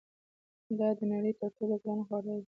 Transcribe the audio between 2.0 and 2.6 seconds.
خواړه دي.